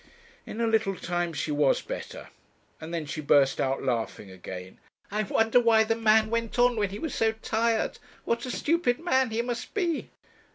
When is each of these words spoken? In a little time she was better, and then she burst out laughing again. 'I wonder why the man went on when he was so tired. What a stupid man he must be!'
In 0.47 0.59
a 0.59 0.65
little 0.65 0.95
time 0.95 1.31
she 1.31 1.51
was 1.51 1.83
better, 1.83 2.29
and 2.79 2.91
then 2.91 3.05
she 3.05 3.21
burst 3.21 3.61
out 3.61 3.83
laughing 3.83 4.31
again. 4.31 4.79
'I 5.11 5.23
wonder 5.29 5.59
why 5.59 5.83
the 5.83 5.93
man 5.95 6.31
went 6.31 6.57
on 6.57 6.75
when 6.75 6.89
he 6.89 6.97
was 6.97 7.13
so 7.13 7.33
tired. 7.33 7.99
What 8.25 8.43
a 8.47 8.49
stupid 8.49 8.99
man 8.99 9.29
he 9.29 9.43
must 9.43 9.75
be!' 9.75 10.09